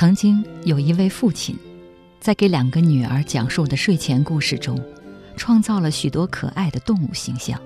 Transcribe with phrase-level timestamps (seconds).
[0.00, 1.54] 曾经有一位父亲，
[2.20, 4.82] 在给两个女儿讲述的睡前故事中，
[5.36, 7.60] 创造了许多可爱的动物形象，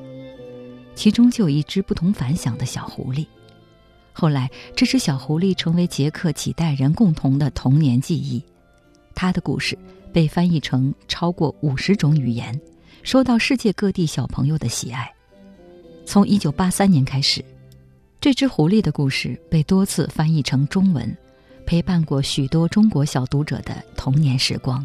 [0.97, 3.25] 其中就有一只不同凡响的小狐狸。
[4.13, 8.43] 后来，这只小狐狸成为杰克几代人共同的童年记忆。
[9.15, 9.79] 他的故事
[10.13, 12.61] 被翻译成超过五十种语言，
[13.05, 15.09] 受到世界各地小朋友的喜爱。
[16.05, 17.45] 从一九八三年开始，
[18.21, 21.17] 这只狐狸的故事被多次翻译成中文。
[21.67, 24.85] 陪伴过许多中国小读者的童年时光。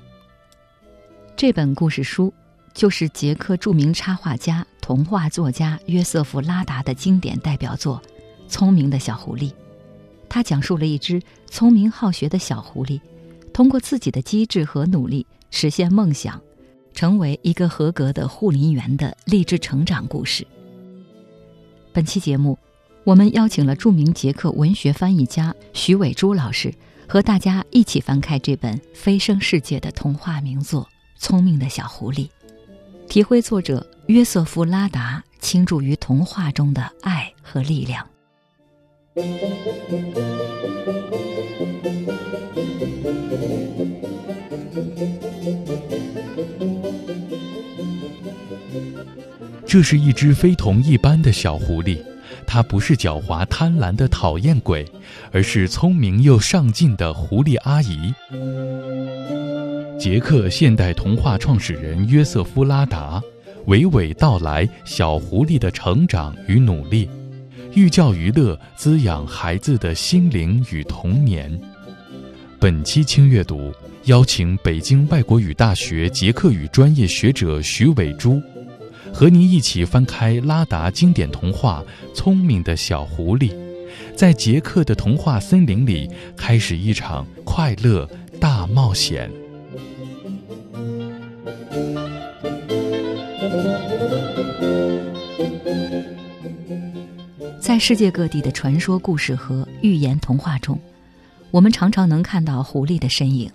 [1.36, 2.34] 这本故事书
[2.74, 8.02] 就是捷克著名插画家、童话作家约瑟夫·拉达的经典代表作
[8.50, 9.50] 《聪明的小狐狸》。
[10.28, 13.00] 他讲述了一只聪明好学的小狐狸，
[13.54, 16.42] 通过自己的机智和努力实现梦想，
[16.94, 20.46] 成为一个合格的护林员的励志成长故事。
[21.92, 22.58] 本期节目。
[23.06, 26.72] 我们邀请了著名捷克文学翻译家徐伟珠老师，
[27.08, 30.84] 和大家一起翻开这本飞升世界的童话名作
[31.18, 32.28] 《聪明的小狐狸》，
[33.08, 38.06] 体会作者约瑟夫·拉达倾注于童话中的爱和力量。
[49.66, 52.00] 这是一只非同一般的小狐狸。
[52.52, 54.84] 它不是狡猾贪婪的讨厌鬼，
[55.32, 58.12] 而是聪明又上进的狐狸阿姨。
[60.00, 63.22] 捷克现代童话创始人约瑟夫·拉达
[63.68, 67.08] 娓娓道来小狐狸的成长与努力，
[67.76, 71.56] 寓教于乐，滋养孩子的心灵与童年。
[72.60, 73.72] 本期轻阅读
[74.06, 78.42] 邀请北京外国语大学捷克语专业学者徐伟珠。
[79.14, 81.84] 和您一起翻开拉达经典童话
[82.16, 83.50] 《聪明的小狐狸》，
[84.16, 88.10] 在杰克的童话森林里开始一场快乐
[88.40, 89.30] 大冒险。
[97.60, 100.80] 在世界各地的传说故事和寓言童话中，
[101.52, 103.52] 我们常常能看到狐狸的身影。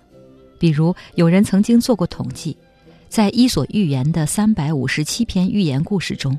[0.57, 2.55] 比如，有人曾经做过统计。
[3.15, 6.37] 在《伊索寓言》的三百五十七篇寓言故事中，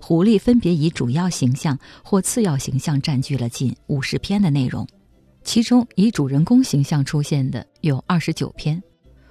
[0.00, 4.84] 狐狸分别以主要形象或次要形象占据了近五十篇的内容，
[5.44, 8.82] 其中以主人公形象出现的有二十九篇。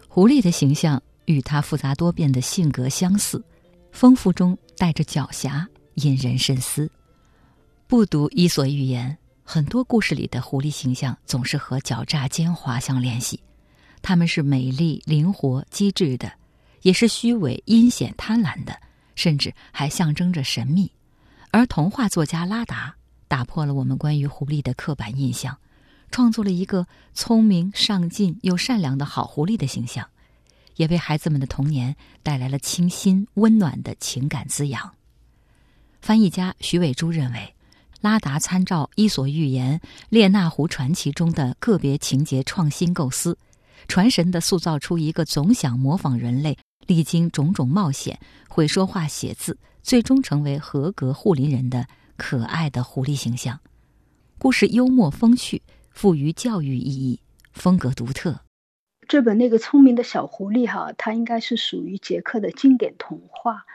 [0.08, 3.44] 狐狸的形象与它复杂多变的性格相似，
[3.92, 6.90] 丰富中带着狡黠，引人深思。
[7.88, 9.12] 不读《伊索寓言》，
[9.44, 13.38] 很多故事里的狐狸形象总是和狡诈奸猾相联系，
[14.02, 16.32] 它们是美丽、灵活、机智的。
[16.82, 18.80] 也是虚伪、阴险、贪婪的，
[19.16, 20.92] 甚至还象征着神秘。
[21.52, 22.96] 而童话作家拉达
[23.28, 25.58] 打破了我们关于狐狸的刻板印象，
[26.12, 30.08] 创作了一个聪明、上进又善良的好狐狸的形象，
[30.76, 34.94] 也为孩子们的童年带来了清新、温暖的情感滋养。
[36.02, 37.56] 翻译家徐伟珠认为，
[38.02, 43.38] 拉达参照《伊索寓言》《列那狐传奇》中的个别情节创新构思，
[43.88, 46.58] 传神的塑造出一个总想模仿人类。
[46.88, 48.20] 历经种种冒险，
[48.50, 53.60] 会说话、写字，最终成为合格护林人的可爱的狐狸形象。
[54.38, 58.42] 故事幽默风趣，富于教育意义，风格独特。
[59.08, 63.66] 这本那个聪明的小狐狸哈，它应该是属于杰克的经典童话，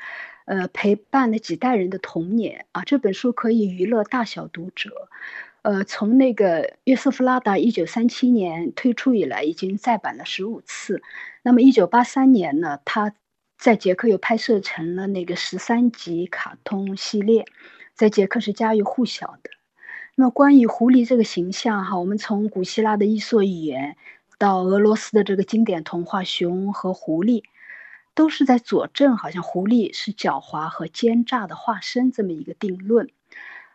[0.44, 2.82] 呃，陪伴了几代人的童年啊。
[2.84, 4.91] 这本书可以娱乐大小读者。
[5.62, 11.03] 呃，从那个约瑟夫拉达一九三七年推出以来，已经再版了十五次。
[11.43, 13.12] 那么一九八三年呢，他
[13.59, 17.44] 在捷克又拍摄成了那个十三集卡通系列，
[17.94, 19.50] 在捷克是家喻户晓的。
[20.15, 23.99] 那么关于狐狸这个形象哈，我们从古希腊的伊索寓言
[24.38, 27.43] 到俄罗斯的这个经典童话《熊和狐狸》，
[28.14, 33.11] 都是在佐证好像狐狸是狡猾和奸诈的化身这么一个定论。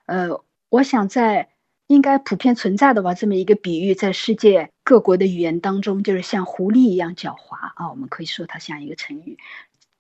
[0.08, 1.50] 呃，我想在。
[1.88, 7.90] 应该普遍存在的吧，这么一个比喻，在世界各国的语言当中，就是像狐狸一样狡猾啊。
[7.92, 9.38] 我们可以说它像一个成语，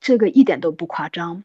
[0.01, 1.43] 这个一点都不夸张。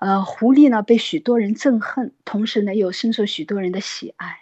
[0.00, 4.38] 呃，狐狸呢被许多人憎恨，同时呢又深受许多人的喜爱。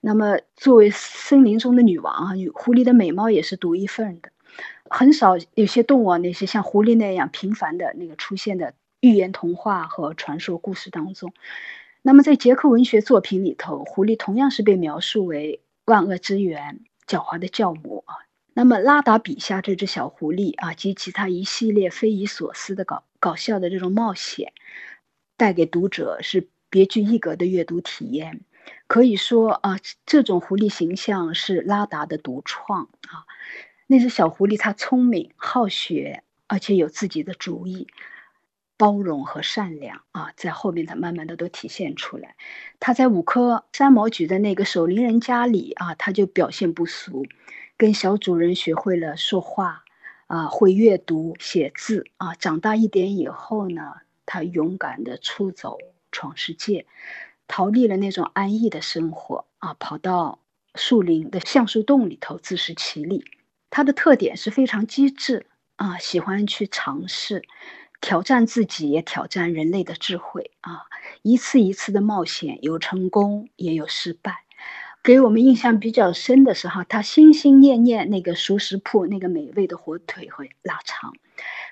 [0.00, 4.30] 那么作为森林中的女王啊，狐狸的美貌也是独一份的，
[4.90, 11.32] 很少有些动物啊，那些像狐狸那样频繁的那个出现的寓言童话和传说故事当中。
[12.04, 18.16] 那么，在捷克文学作品里头，狐狸同样是被描述为万恶之源、狡猾的教母啊。
[18.54, 24.52] 那么，拉达笔下这只小狐狸啊，及其他一系列匪夷所思的搞搞笑的这种冒险，
[25.36, 28.40] 带给读者是别具一格的阅读体验。
[28.88, 33.24] 可以说啊，这种狐狸形象是拉达的独创啊。
[33.86, 37.86] 那只小狐狸，它聪明、好学，而且有自己的主意，
[38.82, 42.34] 包容和善良啊，在后面他慢慢的都体现出来。
[42.80, 47.24] 他在五棵山毛榉的那个守林人家里啊，他就表现不俗，
[47.76, 49.84] 跟小主人学会了说话
[50.26, 52.34] 啊，会阅读写字啊。
[52.34, 55.78] 长大一点以后呢，他勇敢的出走
[56.10, 56.84] 闯世界。
[57.46, 60.40] 逃离了那种安逸的生活啊，跑到
[60.74, 63.24] 树林的橡树洞里头自食其力。
[63.70, 65.46] 他的特点是非常机智
[65.76, 67.44] 啊，喜欢去尝试，
[68.02, 70.82] 挑战自己，也挑战人类的智慧啊。
[71.22, 74.44] 一次一次的冒险，有成功也有失败。
[75.02, 81.14] 给我们印象比较深的是哈，他心心念念那个熟食铺那个美味的火腿和腊肠，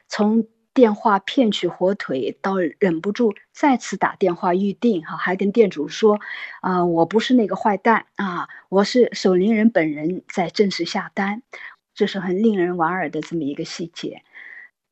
[0.09, 0.47] 从。
[0.73, 6.21] 电话骗取火腿，到忍不住再次打电话预定，哈，还跟店主说，
[6.61, 11.43] 啊，我不是那个坏蛋啊，我是守灵人本人在正式下单，
[11.93, 14.23] 这是很令人莞尔的这么一个细节。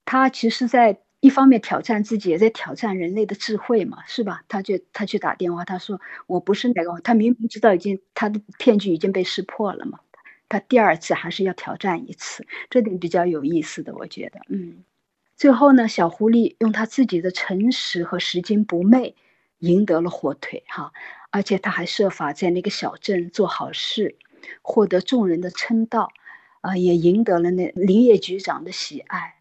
[0.04, 4.44] 他其实，在一方面挑战自己，也在挑战人类的智慧嘛，是吧？
[4.48, 10.00] 他就他去打电话，他说我不是那个，他明明知道已经他的骗局已经被识破了嘛，
[10.48, 14.84] 他第二次还是要挑战一次，这点比较有意思的，我觉得，嗯。
[15.36, 19.14] 最后呢，小狐狸用他自己的诚实和拾金不昧，
[19.60, 20.92] 赢得了火腿哈，
[21.30, 24.16] 而且他还设法在那个小镇做好事，
[24.62, 26.10] 获得众人的称道，
[26.60, 29.36] 啊，也赢得了那林业局长的喜爱，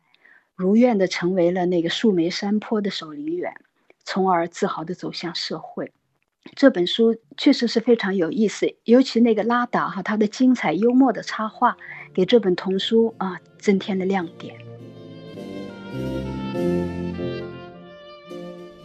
[0.57, 3.53] 如愿的成为了那个树莓山坡的守林员，
[4.03, 5.91] 从而自豪的走向社会。
[6.55, 11.77] 这本书确实是非常有意思，尤其那个拉达哈，他的精彩幽默的插画，
[12.11, 14.55] 给这本童书啊增添了亮点。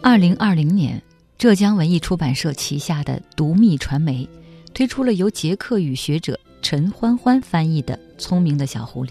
[0.03, 1.01] 二零二零年，
[1.39, 4.29] 浙江文艺出版社旗下的读密传媒
[4.75, 9.09] 推出了由捷克语学者陈欢欢翻译的《聪明的小狐狸》。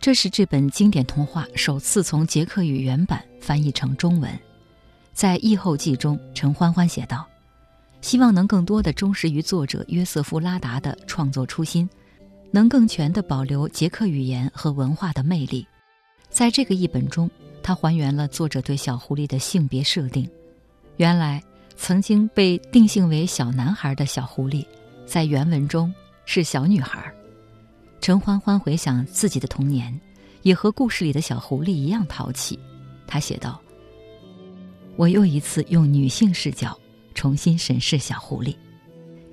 [0.00, 4.30] 这是这本经典童话首次从捷克语原版翻译成中文。
[5.12, 7.26] 在译后记中，陈欢欢写道
[8.00, 11.88] ：“希望能更多的忠实于作者约瑟夫·拉达的创作初心，
[12.50, 15.66] 能更全的保留捷克语言和文化的魅力。
[16.30, 17.30] 在这个译本中。”
[17.60, 20.26] 他还原了作者对小狐狸的性别设定。
[20.96, 21.42] 原来，
[21.76, 24.64] 曾经被定性为小男孩的小狐狸，
[25.04, 25.92] 在原文中
[26.24, 27.12] 是小女孩。
[28.00, 29.98] 陈欢欢回想自己的童年，
[30.42, 32.58] 也和故事里的小狐狸一样淘气。
[33.06, 33.60] 他写道
[34.96, 36.78] ：“我又一次用女性视角
[37.14, 38.56] 重新审视小狐狸，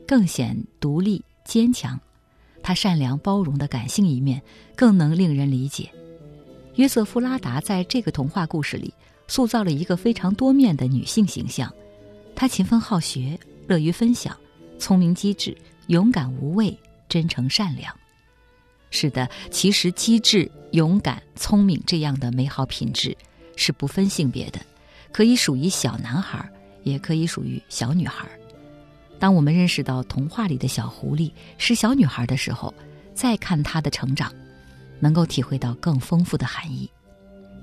[0.07, 1.99] 更显独立坚强。
[2.61, 4.41] 她善良包容的感性一面，
[4.75, 5.89] 更能令人理解。”
[6.75, 8.93] 约瑟夫·拉达在这个童话故事里
[9.27, 11.73] 塑造了一个非常多面的女性形象，
[12.35, 14.35] 她勤奋好学，乐于分享，
[14.77, 15.55] 聪明机智，
[15.87, 16.77] 勇敢无畏，
[17.07, 17.95] 真诚善良。
[18.95, 23.15] 是的，其实机智、勇敢、聪明这样的美好品质
[23.57, 24.59] 是不分性别的，
[25.11, 26.49] 可以属于小男孩，
[26.83, 28.25] 也可以属于小女孩。
[29.19, 32.73] 当我们认识到童话里的小狐狸是小女孩的时候，
[33.13, 34.31] 再看她的成长。
[34.97, 36.89] 能够体会到更丰富的含义，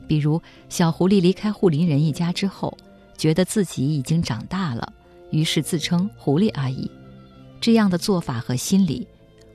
[0.07, 2.77] 比如小狐狸离开护林人一家之后，
[3.17, 4.93] 觉得自己已经长大了，
[5.31, 6.89] 于是自称狐狸阿姨。
[7.59, 9.09] 这样的做法和心理，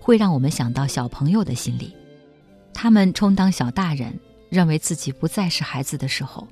[0.07, 1.93] 会让我们想到小朋友的心理。
[2.73, 4.17] 他们充当小大人，
[4.49, 6.47] 认为自己不再是孩子的时候，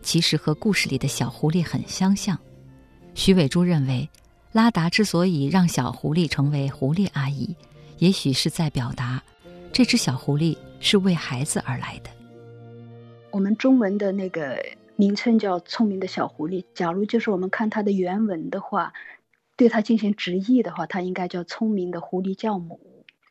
[0.00, 2.38] 其实和故事里的小狐狸很相像。
[3.16, 4.08] 徐伟珠认为，
[4.52, 7.52] 拉达之所以让小狐狸成为狐狸阿姨，
[7.98, 9.20] 也许是在表达
[9.72, 10.56] 这只小狐狸。
[10.82, 12.08] 是为孩子而来的。
[13.30, 14.58] 我们中文的那个
[14.96, 16.64] 名称叫“聪明的小狐狸”。
[16.74, 18.94] 假如就是我们看它的原文的话，
[19.56, 22.80] 对它进行直译的话，它应该叫“聪明的狐狸教母”。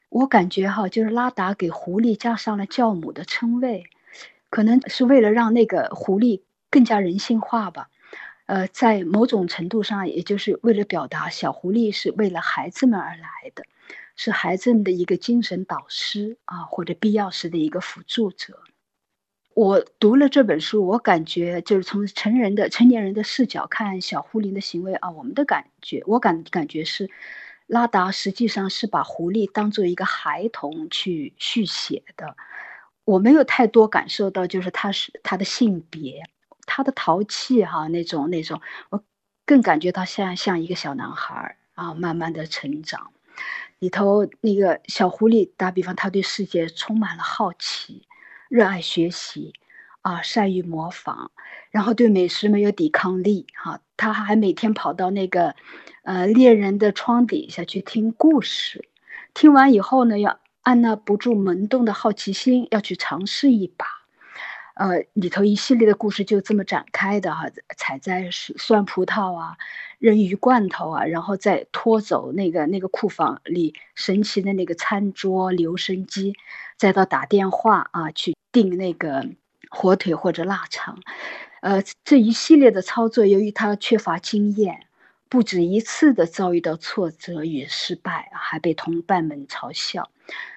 [0.10, 3.86] 我感觉哈，就是拉达给狐狸加上了教母的称谓，
[4.50, 7.90] 可能是为了让那个狐狸更加人性化吧。
[8.48, 13.64] 呃，在某种程度上，也就是为了表达小狐狸是为了孩子们而来的。
[14.16, 18.64] 是孩子们的一个精神导师啊，或者必要时的一个辅助者。
[19.54, 27.10] 我读了这本书，我感觉就是从成人的成年人的视角看小狐狸的行为啊，我们的感觉，我感感觉是，
[27.70, 32.36] 拉达实际上是把狐狸当做一个孩童去续写的。
[33.06, 36.24] 我没有太多感受到，就是他是他的性别，
[36.66, 38.60] 他的淘气哈那种那种，
[38.90, 39.04] 我
[39.46, 43.12] 更感觉到像像一个小男孩儿啊，慢慢的成长。
[43.78, 48.08] 里头那个小狐狸，打比方，他对世界充满了好奇，
[48.50, 49.54] 热爱学习，
[50.02, 51.32] 啊，善于模仿，
[51.70, 53.80] 然后对美食没有抵抗力哈。
[53.98, 55.56] 他还每天跑到那个
[56.04, 58.88] 呃猎人的窗底下去听故事，
[59.34, 63.86] 听完以后呢，要按捺不住萌动的好奇心，要去尝试一把。
[64.76, 69.58] 呃，里头一系列的故事就这么展开的哈，采摘酸葡萄啊，
[69.98, 76.34] 扔鱼罐头啊，然后再拖走那个那个库房里神奇的那个餐桌留声机，
[76.78, 79.28] 再到打电话啊去订那个
[79.70, 80.98] 火腿或者腊肠，
[81.62, 84.86] 呃，这一系列的操作，由于他缺乏经验。
[85.32, 90.10] 不止一次的遭遇到挫折与失败，还被同伴们嘲笑，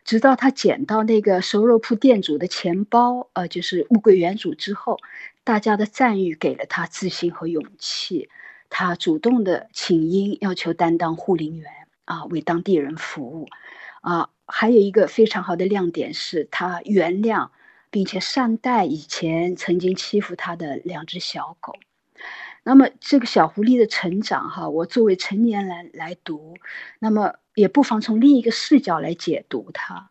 [0.03, 4.99] 直到他捡到那个熟肉铺店主的钱包，呃，就是物归原主之后，
[5.45, 8.31] 大家的赞誉给了他自信和勇气。
[8.71, 11.71] 他主动的请缨，要求担当护林员
[12.07, 13.49] 啊，为当地人服务
[14.01, 14.31] 啊。
[14.47, 17.51] 还有一个非常好的亮点是他原谅
[17.93, 21.75] 并且善待以前曾经欺负他的两只小狗。
[22.65, 26.55] 那么这个小狐狸的成长，哈，我作为成年人来读，
[26.99, 30.11] 那么也不妨从另一个视角来解读它。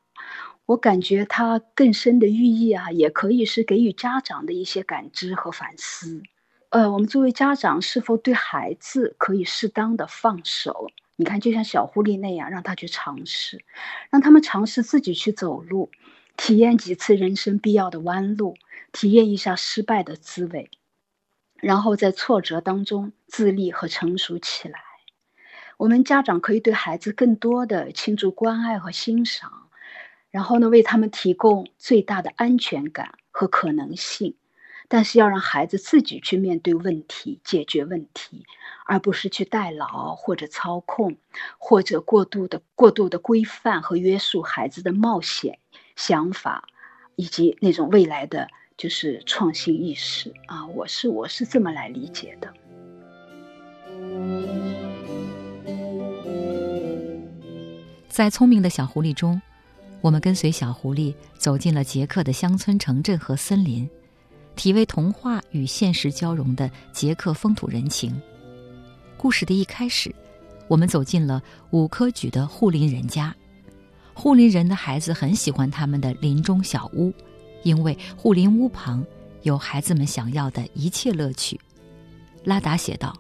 [0.65, 6.21] 我感觉它更深的寓意啊，也可以是给予家长的一些感知和反思。
[6.69, 10.88] 呃，我们作为家长，是否对孩子可以适当的放手？
[11.17, 13.63] 你看，就像小狐狸那样，让他去尝试，
[14.09, 15.89] 让他们尝试自己去走路，
[16.38, 18.55] 体验几次人生必要的弯路，
[18.91, 20.69] 体验一下失败的滋味。
[21.55, 24.79] 然后在挫折当中自立和成熟起来，
[25.77, 29.69] 我们家长可以对孩子更多的倾注关爱和欣赏，
[30.31, 34.35] 然后呢为他们提供最大的安全感和可能性，
[34.88, 38.47] 但是要让孩子自己去面对问题、解决问题，
[38.88, 41.17] 而不是去代劳或者操控，
[41.59, 45.59] 或者过度的过度的规范和约束孩子的冒险
[45.95, 46.67] 想法，
[47.15, 48.48] 以及那种未来的。
[48.77, 52.51] 就是创新意识啊，我是我是这么来理解的。
[58.10, 59.39] 在聪明的小狐狸中，
[60.01, 63.88] 我们跟随小狐狸走进了捷克的乡村、城镇和森林，
[64.55, 68.19] 体味童话与现实交融的捷克风土人情。
[69.15, 70.12] 故事的一开始，
[70.67, 73.36] 我们走进了五科举的护林人家，
[74.13, 77.13] 护林人的孩子很喜欢他们的林中小屋。
[77.63, 79.05] 因为护林屋旁
[79.43, 81.59] 有孩子们想要的一切乐趣，
[82.43, 83.15] 拉达写道：“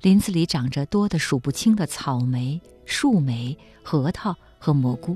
[0.00, 5.14] 林子里长着多的数不清的草莓、树莓、核桃和蘑菇。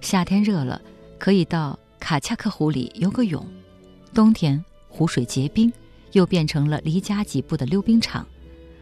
[0.00, 0.80] 夏天热了，
[1.18, 3.42] 可以到卡恰克湖里游个泳；
[4.14, 5.70] 冬天湖水结冰，
[6.12, 8.26] 又变成了离家几步的溜冰场，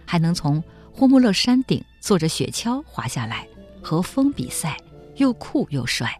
[0.07, 3.49] 还能从霍穆勒山顶坐着雪橇滑下来，
[3.83, 4.77] 和风比赛，
[5.19, 6.11] 又酷又帅。”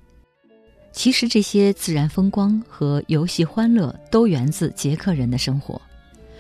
[0.91, 5.81] 其实这些自然风光和游戏欢乐都源自捷克人的生活。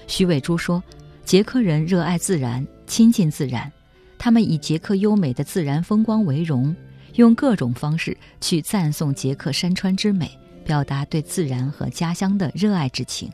[0.08, 0.82] 徐伟珠说
[1.22, 3.70] ：“捷克人热爱自然，亲近自然，
[4.18, 6.74] 他们以捷克优美的自然风光为荣，
[7.14, 10.28] 用各种方式去赞颂捷克山川之美，
[10.64, 13.30] 表达对自然和家乡的热爱之情。”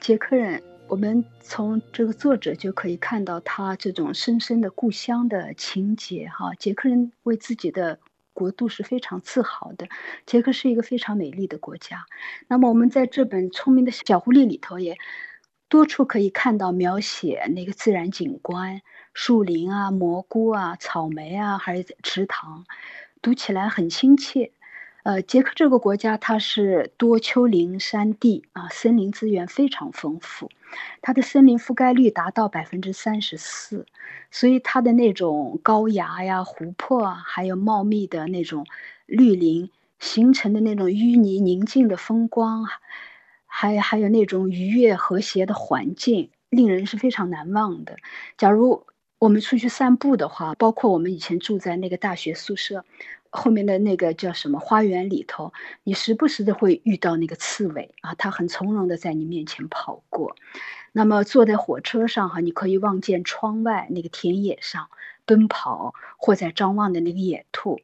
[0.00, 6.26] 捷克人，我们从这个作者就可以看到他这种深深的故乡的情结。
[6.28, 7.96] 哈，捷克人为自己的。
[8.34, 9.88] 国度是非常自豪的，
[10.26, 12.04] 捷克是一个非常美丽的国家。
[12.48, 14.98] 那么我们在这本聪明的小狐狸里头也
[15.68, 18.82] 多处可以看到描写那个自然景观，
[19.14, 22.66] 树林啊、蘑菇啊、草莓啊，还有池塘，
[23.22, 24.52] 读起来很亲切。
[25.04, 30.50] 呃，捷克这个国家它是多丘陵山地啊，森林资源非常丰富，
[31.02, 33.84] 它的森林覆盖率达到百分之三十四，
[34.30, 38.66] 所以它的那种高崖呀、湖泊啊，还有茂密的那种
[39.04, 42.64] 绿林形成的那种淤泥宁静的风光，
[43.44, 47.96] 还还有那种愉悦和谐的环境，令人是非常难忘的。
[48.38, 48.86] 假如
[49.18, 52.86] 我们出去散步的话，包括我们以前住在那个大学宿舍。
[53.36, 60.36] 后面的那个叫什么花园里头，你时不时的会遇到那个刺猬啊，它很从容的在你面前跑过。
[60.92, 64.88] 那么坐在火车上哈，你可以望见窗外那个田野上
[65.26, 67.80] 奔跑或在张望的那个野兔。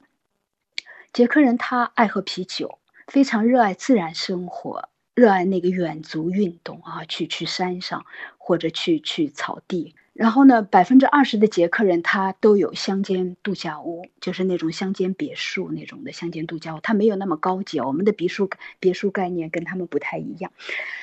[1.13, 2.79] 捷克人他爱喝啤酒，
[3.09, 8.07] 非常热爱自然生活，热爱那个远足运动啊，去去山上
[8.39, 9.97] 或者去去草地。
[10.21, 17.81] 然后呢，百分之二十的捷克人他都有乡间度假屋，就是那种乡间别墅那种的乡间度假屋，它没有那么高级。
[17.81, 18.51] 我们的别墅
[18.81, 20.53] 别墅概念跟他们不太一样。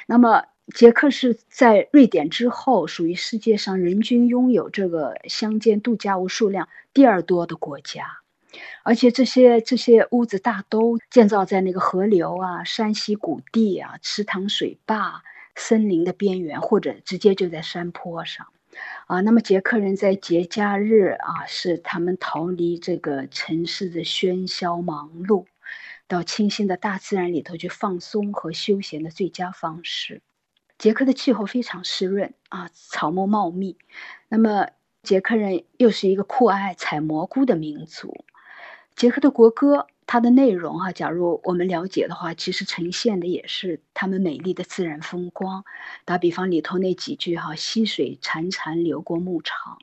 [0.05, 0.43] 那么，
[0.75, 8.19] 捷克是在瑞典之后，属于世界上人均拥有这个乡间度假屋数量第二多的国家。
[8.83, 15.23] 而且这些这些屋子大都建造在那个河流啊、山溪谷地啊、池塘水坝、
[15.55, 18.45] 森林的边缘，或者直接就在山坡上。
[19.07, 25.45] 啊，那么捷克人在节假日啊，是他们逃离这个城市的喧嚣忙碌，
[26.09, 30.21] 到清新的大自然里头去放松和休闲的最佳方式。
[30.77, 33.77] 捷克的气候非常湿润啊，草木茂密。
[34.27, 34.67] 那么
[35.03, 38.25] 捷克人又是一个酷爱采蘑菇的民族。
[38.95, 39.87] 捷克的国歌。
[40.07, 45.65] 它的内容哈，假如我们了解的话，其实呈现的也是他们美丽的自然风光。
[46.05, 49.77] 打比方里头那几句哈，溪水潺潺流过牧场，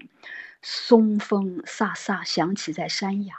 [0.63, 3.35] 松风飒飒响起在山崖，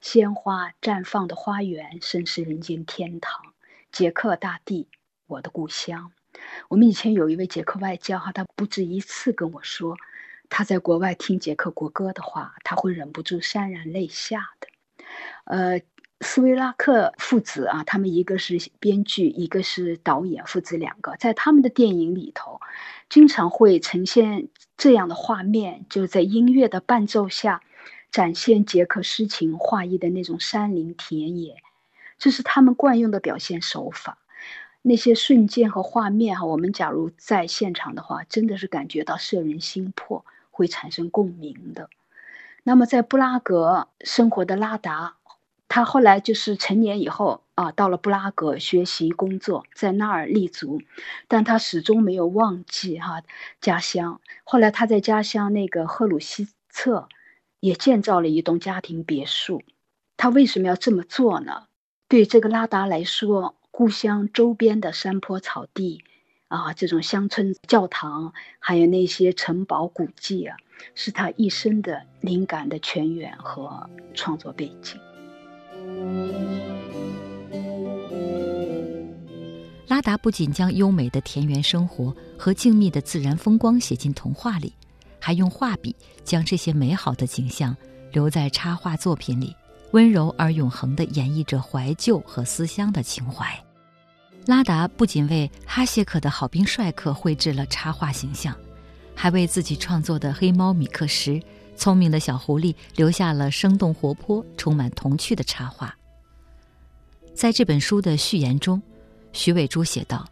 [0.00, 3.54] 鲜花绽放的花园，甚是人间天堂。
[3.92, 4.88] 捷克大地，
[5.28, 6.10] 我的故乡。
[6.68, 9.96] 我们以前有一位捷克外教哈，他不止一次跟我说，
[10.48, 14.66] 他在国外听捷克国歌的话，他会忍不住潸然泪下的。
[15.44, 15.80] 呃。
[16.20, 22.60] 斯维拉克父子啊，他们一个是编剧，一个是导演，父子两个在他们的电影里头，
[23.10, 27.60] 经常会呈现这样的画面，就在音乐的伴奏下，
[28.10, 31.56] 展现杰克诗情画意的那种山林田野，
[32.18, 34.18] 这是他们惯用的表现手法。
[34.80, 41.90] 那些瞬间和画面哈，我们假如在现场的话，真的是感觉到摄人心魄，会产生共鸣的。
[42.62, 45.16] 那么在布拉格生活的拉达。
[45.74, 50.80] 他后来就是成年以后啊，到了布拉格学习工作，在那儿立足，
[51.26, 53.24] 但他始终没有忘记哈
[53.60, 54.20] 家乡。
[54.44, 57.08] 后来他在家乡那个赫鲁希策
[57.58, 59.64] 也建造了一栋家庭别墅。
[60.16, 61.64] 他为什么要这么做呢？
[62.06, 66.04] 对这个拉达来说，故乡周边的山坡草地
[66.46, 70.56] 啊，这种乡村教堂，还有那些城堡古迹啊，
[70.94, 75.00] 是他一生的灵感的泉源和创作背景。
[79.86, 84.72] 拉达不仅将优美的田园生活和静谧的自然风光写进童话里，
[85.20, 87.76] 还用画笔将这些美好的景象
[88.10, 89.54] 留在插画作品里，
[89.92, 93.46] 温柔而永恒地演绎着怀旧和思乡的情怀。
[94.46, 98.54] 拉达不仅为哈谢克的好兵帅克绘制了插画形象，
[99.14, 101.40] 还为自己创作的黑猫米克什。
[101.76, 105.94] 聪明的小狐狸留下了生动活泼、充满童趣的插画。
[107.34, 108.80] 在这本书的序言中，
[109.32, 110.24] 徐伟珠写道：“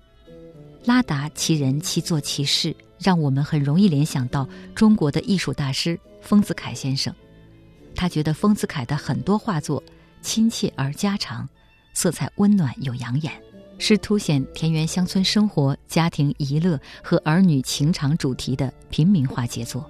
[0.87, 7.13] 拉达其人其作其事，让我们很容易联想到中国的艺术大师丰子恺先生。
[7.95, 9.83] 他觉得丰子恺的很多画作
[10.23, 11.49] 亲切而家常，
[11.93, 13.33] 色彩温暖又养眼，
[13.79, 19.85] 是凸显田园乡村生活、家庭娱乐和儿女情长主题的平民化杰作。”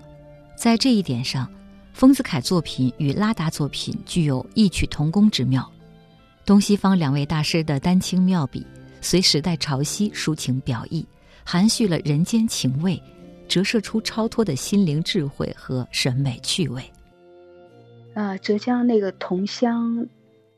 [0.56, 1.50] 在这一点上，
[1.92, 5.70] 丰子恺作品与拉达作品具有异曲同工之妙。
[6.44, 8.66] 东西方两位大师的丹青妙笔，
[9.00, 11.06] 随时代潮汐抒情表意，
[11.44, 13.00] 含蓄了人间情味，
[13.48, 16.82] 折射出超脱的心灵智慧和审美趣味。
[18.14, 20.06] 啊，浙江那个桐乡，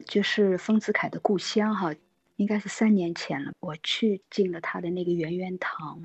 [0.07, 1.95] 就是丰子恺的故乡哈，
[2.37, 6.01] 应该是三年前了，我去进了他的那个圆圆堂。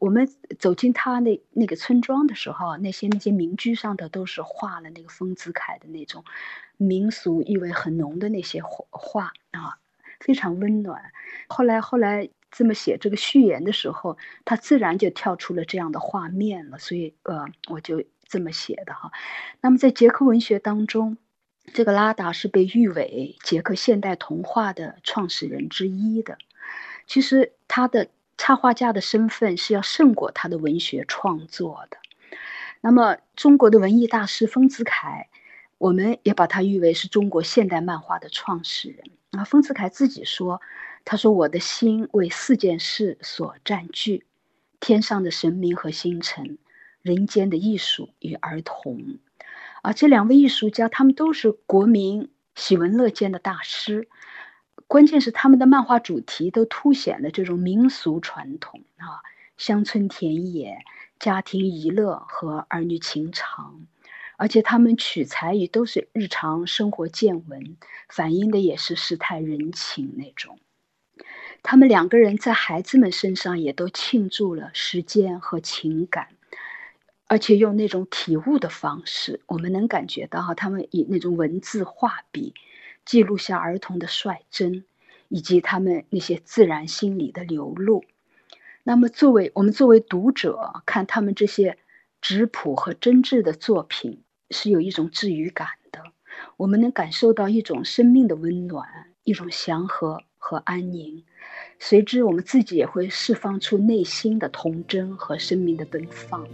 [0.00, 0.26] 我们
[0.58, 6.24] 走进他那那个村庄的时候，那些那些民居上的都是画了那个丰子恺的那种
[6.78, 9.76] 民俗意味很浓的那些画画啊，
[10.18, 11.12] 非常温暖。
[11.48, 19.12] 后来后来这么写这个序言的时候，他自然就跳出了这样的画面了，所以呃，我就这么写的哈。
[19.60, 21.18] 那么在捷克文学当中，
[21.74, 26.38] 这个拉达是被誉为捷克现代童话的创始人之一的。
[27.06, 28.08] 其实他的。
[28.40, 31.98] 插画家的身份是要胜过他的文学创作的。
[32.80, 35.26] 那么，中国的文艺大师丰子恺，
[35.76, 39.10] 我们也把他誉为是中国现代漫画的创始人。
[39.32, 40.62] 啊，丰子恺自己说
[41.04, 44.24] ：“他说我的心为四件事所占据：
[44.80, 46.56] 天上的神明和星辰，
[47.02, 49.18] 人间的艺术与儿童。”
[49.84, 54.08] 啊，这两位艺术家，他们都是国民喜闻乐见的大师。
[54.86, 59.22] 关键是他们的漫画主题都凸显了这种民俗传统啊，
[59.56, 60.78] 乡村田野、
[61.18, 63.86] 家庭娱乐和儿女情长，
[64.36, 67.76] 而且他们取材也都是日常生活见闻，
[68.08, 70.58] 反映的也是世态人情那种。
[71.62, 76.28] 他们两个人在孩子们身上也都倾注了时间和情感，
[77.26, 82.54] 而且用那种体悟的方式，我们能感觉到哈，他们以那种文字画笔。
[83.04, 84.84] 记录下儿童的率真，
[85.28, 88.04] 以及他们那些自然心理的流露。
[88.82, 91.76] 那么，作为我们作为读者看他们这些
[92.20, 96.02] 质朴和真挚的作品，是有一种治愈感的。
[96.56, 98.88] 我们能感受到一种生命的温暖，
[99.24, 101.24] 一种祥和和安宁。
[101.78, 106.46] 随之，我们自己也会释放出内心的童真和生命的奔放。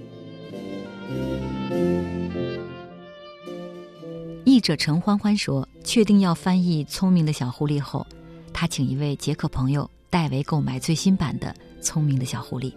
[4.56, 8.06] 译者陈欢欢说：“确定要翻译《聪明的小狐狸》后，
[8.54, 12.70] 他请一位捷克朋友代为购买最新版的《聪明的小狐狸》。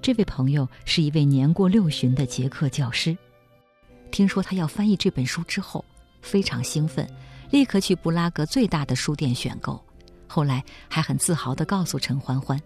[0.00, 3.14] 这位朋友是一位年过六旬的捷克教师。
[4.10, 5.84] 听说他要翻译这本书之后，
[6.22, 7.06] 非常兴奋，
[7.50, 9.78] 立刻去布拉格最大的书店选购。
[10.26, 12.58] 后来还很自豪地告诉陈欢欢，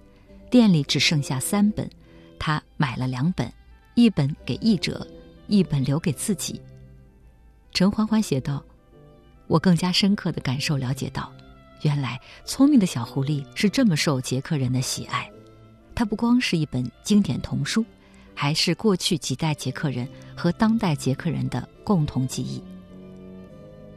[0.49, 1.91] 店里只剩下三本，
[2.39, 3.53] 他买了两本，
[3.97, 5.05] 一本给译者，
[5.49, 6.63] 一本留给自己。”
[7.73, 8.63] 陈欢欢写道
[9.47, 11.33] ：“我更加深刻的感受了解到，
[11.83, 15.31] 原来聪明的小狐狸是这么受捷克人的喜爱。
[15.95, 17.85] 它不光是一本经典童书，
[18.35, 22.63] 还是过去几代捷克人和当代捷克人的共同记忆。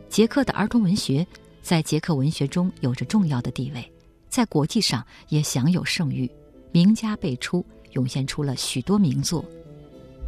[0.10, 1.26] 捷克的儿童文学
[1.62, 3.92] 在捷克文学中有着重要的地位，
[4.30, 6.30] 在国际上也享有盛誉，
[6.72, 9.44] 名家辈出，涌现出了许多名作。”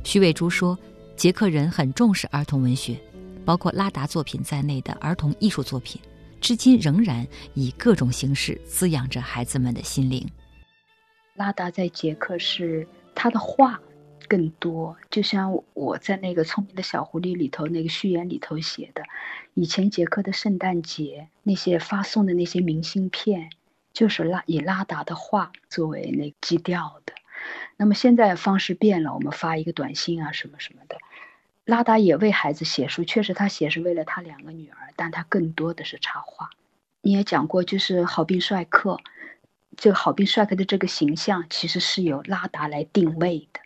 [0.03, 0.77] 徐伟珠说
[1.15, 2.99] ：“捷克人很重视儿童文学。”
[3.45, 6.01] 包括拉达作品在内的儿童艺术作品，
[6.41, 10.27] 至今仍然以各种形式滋养着孩子们的心灵。
[11.36, 13.79] 拉达在捷克是他的画
[14.27, 19.03] 更多，就像我在那个《聪明的小狐狸》里头那个序言里头写的，
[19.53, 23.49] 以前捷克的圣诞节那些发送的那些明信片，
[23.93, 27.13] 就是拉以拉达的画作为那基调的。
[27.77, 30.97] 那么现在方式变了，我们发一个短信啊什么什么的。
[31.65, 36.51] 拉达也为孩子写书，确实他写是为了他两个女儿，但他更多的是插画。
[37.01, 38.99] 你也讲过，就是好兵帅克，
[39.75, 43.60] 这个好兵帅克的这个形象其实是由拉达来定位的，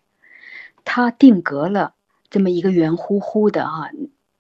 [0.86, 1.94] 他定格了
[2.30, 3.90] 这么一个圆乎乎的啊，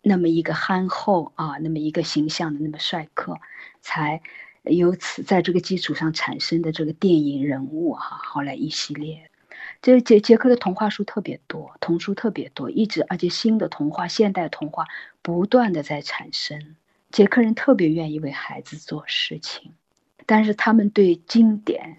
[0.01, 3.37] 那么一个憨厚啊，那么一个形象的那么帅克，
[3.81, 4.21] 才
[4.63, 9.28] 由此在这个基础上产生的这个电影人物哈，后来一系列。
[9.81, 14.87] 这捷捷克的童话书特别多，童书特别多，一直而且新的童话、现代童话
[15.21, 16.75] 不断的在产生。
[17.11, 19.73] 捷克人特别愿意为孩子做事情，
[20.25, 21.97] 但是他们对经典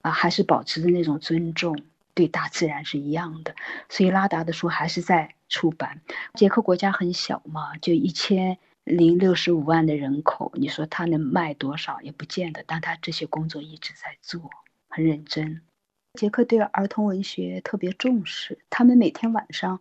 [0.00, 1.78] 啊还是保持着那种尊重，
[2.14, 3.54] 对大自然是一样的。
[3.88, 6.00] 所以拉达的书还是在出版。
[6.34, 14.50] 捷克国家很小嘛，就一千零六十五万的人口，你说他能卖多少也不见得，但他这些工作一直在做，
[14.88, 15.60] 很认真。
[16.18, 19.80] 杰克对儿童文学特别重视，他们每天晚上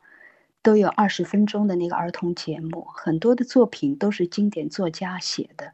[0.62, 5.74] 都有二十分钟的那个儿童节目，很多的作品都是经典作家写的，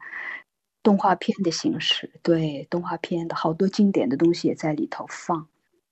[0.82, 5.46] 动画片的形式，对动画片的好多经典的东西也在里头放，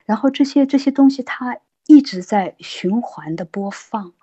[0.06, 4.14] 然后这些这些东西它一直在循环的播放，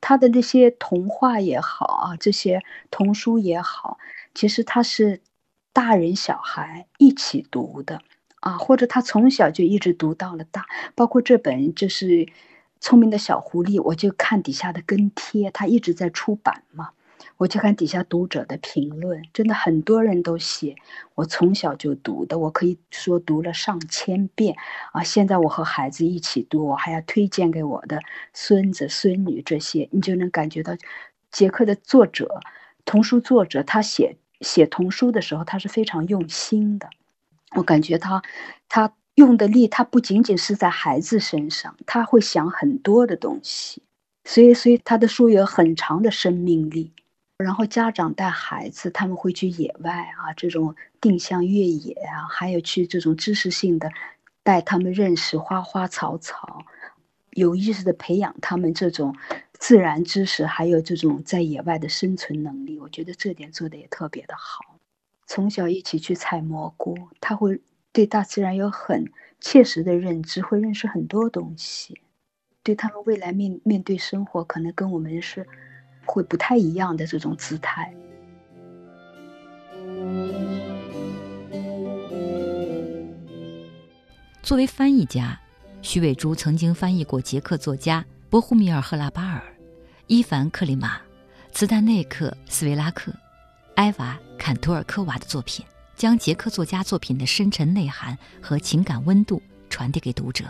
[0.00, 3.98] 他的那些童话也好啊，这些童书也好，
[4.34, 5.20] 其实它是
[5.74, 8.00] 大人小孩一起读的。
[8.40, 12.06] 啊，或者他从小就一直读到了大，包括这本就是
[12.80, 16.90] 《聪明的小狐狸》，我就看底下的跟帖，他一直在出版嘛，
[17.36, 20.74] 我就看底下读者的评论，真的很多人都写，
[21.14, 24.56] 我从小就读的，我可以说读了上千遍
[24.92, 25.02] 啊。
[25.02, 28.00] 现在我和孩子一起读，我还要推荐给我的
[28.32, 30.74] 孙子孙女这些，你就能感觉到，
[31.30, 32.40] 杰克的作者，
[32.86, 36.88] 童书作者，他写写童书的时候，他是非常用心的。
[37.56, 38.22] 我感觉他，
[38.68, 43.82] 他用的力，他不仅仅是在孩子身上，他会想很多的东西，
[44.24, 46.92] 所以，所以他的书有很长的生命力。
[47.38, 53.90] 然后家长带孩子，他们会去野外啊，这种定向越野啊，还有去这种知识性的，
[54.42, 56.64] 带他们认识花花草草，
[57.30, 59.16] 有意识的培养他们这种
[59.54, 62.78] 自然知识，还有这种在野外的生存能力。
[62.78, 64.79] 我觉得这点做的也特别的好。
[65.32, 67.60] 从小一起去采蘑菇，他会
[67.92, 72.00] 对大自然有很切实的认知，会认识很多东西。
[72.64, 75.46] 对他们未来面面对生活，可能跟我们是
[76.04, 77.94] 会不太一样的这种姿态。
[84.42, 85.40] 作为翻译家，
[85.80, 89.40] 徐伟珠曾经翻译过捷克作家波胡米尔·赫拉巴尔、
[90.08, 91.00] 伊凡·克里马、
[91.52, 93.14] 茨丹内克·斯维拉克。
[93.76, 95.62] 埃娃·坎托尔科娃的作品，
[95.94, 100.46] 将捷克作家作品的深沉内涵和情感温度传递给读者，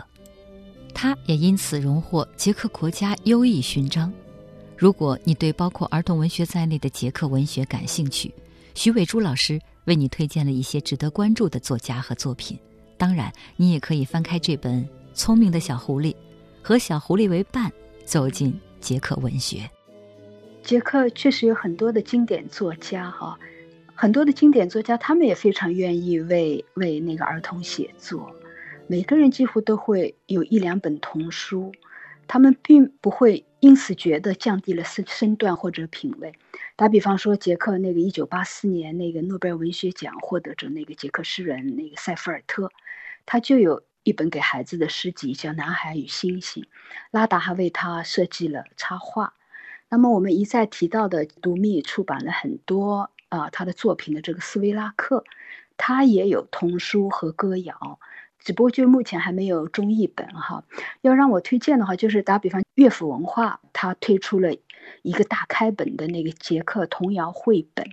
[0.93, 4.11] 他也因此荣获捷克国家优异勋章。
[4.77, 8.33] 如果你对包括儿童文学在内的捷克文学感兴趣，
[8.73, 12.57] 徐伟珠老师为你推荐了一些值得关注的作家和作品。
[12.97, 14.81] 当然，你也可以翻开这本
[15.13, 16.13] 《聪明的小狐狸》，
[16.61, 17.69] 和小狐狸为伴，
[18.05, 19.69] 走进捷克文学。
[20.63, 23.37] 捷克确实有很多的经典作家哈，
[24.01, 28.35] 很多的经典作家，他们也非常愿意为为那个儿童写作。
[28.87, 31.71] 每个人几乎都会有一两本童书，
[32.25, 36.33] 他们并不会因此觉得降低了身身段或者品味。
[36.75, 42.71] 打比方说，捷克那个一九八四年那个诺贝尔文学奖获得者那个捷克诗人那个塞弗尔特，
[43.27, 46.63] 他就有一本给孩子的诗集叫《男孩与星星》，
[47.11, 49.35] 拉达还为他设计了插画。
[49.89, 55.23] 那么我们一再提到的读密出版了很多啊他的作品的这个斯维拉克，
[55.77, 57.99] 他也有童书和歌谣，
[58.39, 60.63] 只不过就目前还没有中译本哈。
[61.01, 64.49] 要让我推荐的话，就是打比方乐府文化，他推出了
[65.01, 67.87] 一个大开本的那个捷克童谣绘本，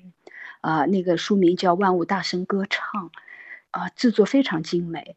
[0.61, 3.07] 啊，那个书名叫《万物大声歌唱》，
[3.71, 5.17] 啊，制作非常精美，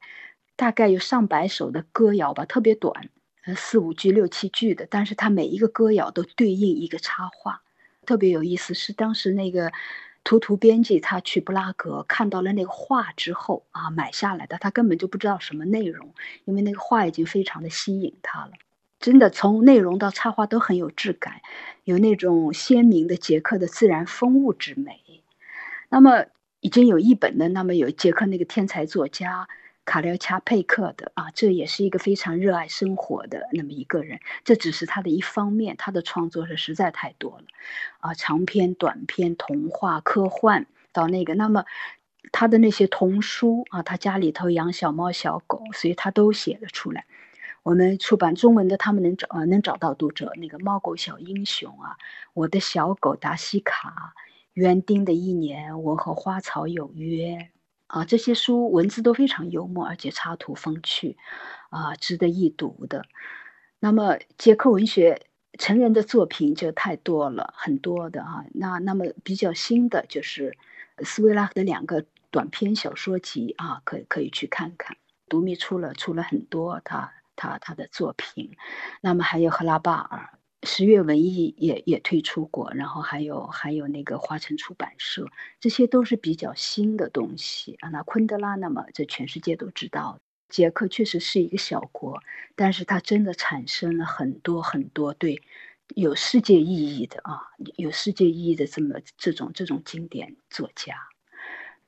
[0.56, 3.10] 大概有上百首的歌谣吧，特别短。
[3.56, 7.64] 四五句、六七句的，但是它每一个歌谣都对应一个插画，
[8.06, 8.76] 特别有意思。
[8.76, 9.72] 是当时那个
[10.24, 14.58] 图图编辑他去布拉格看到了那个画之后啊，买下来的。
[14.60, 16.14] 他根本就不知道什么内容，
[16.46, 18.52] 因为那个画已经非常的吸引他了。
[19.00, 21.42] 真的，从内容到插画都很有质感，
[21.84, 25.24] 有那种鲜明的捷克的自然风物之美。
[25.90, 26.26] 那么
[26.60, 29.50] 已经有一本的，那么有捷克那个天才作家。
[29.84, 34.20] 卡廖恰佩克的啊，这也是一个非常热爱生活的那么一个人。
[34.44, 37.46] 这只是他的一方面，他的创作是实在太多了，
[38.00, 41.66] 啊，长篇、短篇、童话、科幻到那个，那么
[42.32, 47.06] 他的那些童书啊，他家里头养小猫小狗，所以他都写了出来。
[47.64, 50.32] 我们出版中文的，他们能找呃，能找到读者。
[50.38, 51.98] 那个猫狗小英雄啊，
[52.34, 54.14] 我的小狗达西卡，
[54.54, 57.50] 园丁的一年，我和花草有约。
[57.92, 61.18] 啊，这些书文字都非常幽默，而且插图风趣，
[61.70, 63.06] 啊，值得一读的。
[63.80, 65.28] 那么，捷克文学
[65.60, 68.46] 成人的作品就太多了，很多的啊。
[68.54, 70.58] 那那么比较新的就是
[71.04, 74.96] 斯维拉的两个短篇小说集啊，可以可以去看看。
[75.28, 78.56] 读密出了出了很多他他他的作品，
[79.02, 80.38] 那么还有赫拉巴尔。
[80.64, 85.28] 十月文艺也也推出过，然后还有还有那个华晨出版社，
[85.60, 87.90] 这些都是比较新的东西啊。
[87.90, 90.20] 那昆德拉，那么这全世界都知道，
[90.50, 92.22] 捷克确实是一个小国，
[92.56, 95.42] 但是它真的产生了很多很多对
[95.96, 97.42] 有世界意义的啊，
[97.76, 100.96] 有世界意义的这么这种这种经典作家。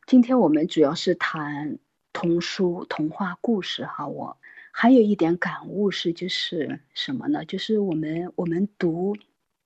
[0.08, 1.78] 今天我们主要是谈
[2.12, 4.38] 童书、童话故事哈，我。
[4.76, 7.46] 还有一点感悟是，就是什么呢？
[7.46, 9.16] 就是我们我们读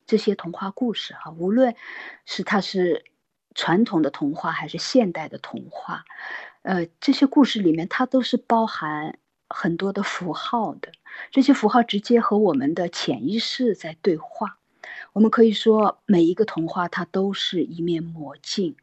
[0.05, 1.73] 这些童话故事哈，无论
[2.25, 3.05] 是它是
[3.55, 6.03] 传统的童话还是现代的童话，
[6.61, 9.17] 呃，这些故事里面它都是包含
[9.47, 10.91] 很多的符号的。
[11.31, 14.59] 这些符号直接和我们的潜意识在对话。
[15.13, 18.75] 我们可以说，每一个童话它都是一面魔镜，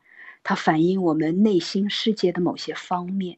[0.43, 3.37] 它反映我们内心世界的某些方面。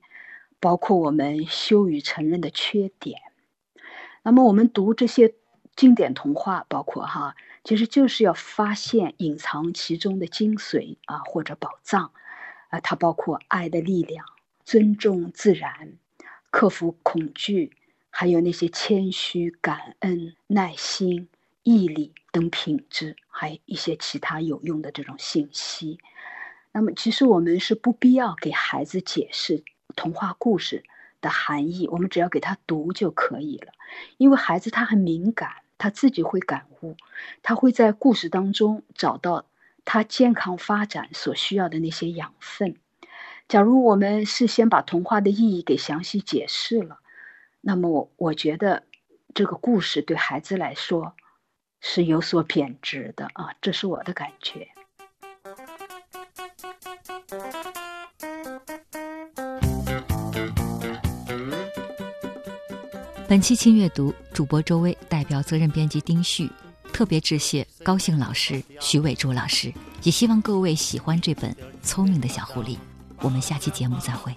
[0.66, 3.20] 包括我们羞于承认的缺点，
[4.24, 5.33] 那么我们读这些
[5.76, 12.11] 经典童话，包括哈，其实就是要发现隐藏其中的精髓啊，或者宝藏
[12.70, 12.81] 啊。
[12.81, 14.26] 它包括爱的力量、
[14.64, 15.92] 尊重自然、
[16.50, 17.76] 克服恐惧，
[18.11, 21.29] 还有那些谦虚、感恩、耐心、
[21.62, 26.00] 毅力等品质，还有一些其他有用的这种信息。
[26.72, 29.62] 那么，其实我们是不必要给孩子解释。
[29.94, 30.85] 童话故事
[31.20, 33.72] 的含义，我们只要给他读就可以了。
[34.16, 36.96] 因为孩子他很敏感，他自己会感悟，
[37.42, 39.46] 他会在故事当中找到
[39.85, 42.77] 他健康发展所需要的那些养分。
[43.49, 46.99] 假如我们事先把童话的意义给详细解释了，
[47.61, 48.83] 那么我我觉得
[49.35, 51.14] 这个故事对孩子来说
[51.81, 54.76] 是有所贬值的啊，这是我的感觉。
[63.29, 66.49] 本期轻阅读，主播周薇代表责任编辑丁旭，
[66.93, 69.73] 特别致谢高兴老师、徐伟柱老师，
[70.05, 72.79] 也希望各位喜欢这本聪明的小狐狸。
[73.19, 74.33] 我们下期节目再会。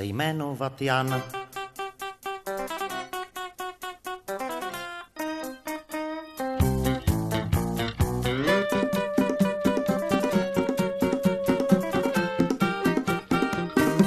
[0.00, 1.22] Se jmenovat Jan.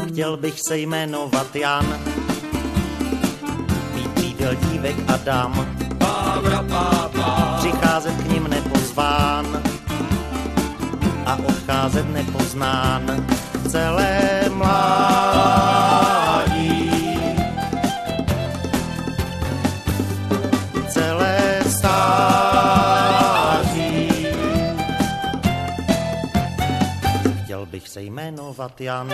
[0.07, 1.99] Chtěl bych se jmenovat Jan,
[3.95, 5.77] být chtěl dívek a dám.
[7.57, 9.63] Přicházet k ním nepozván
[11.25, 13.25] a odcházet nepoznán
[13.73, 15.73] celé mládí.
[20.89, 21.97] Celé stáří.
[27.43, 29.09] Chtěl bych se jmenovat Jan,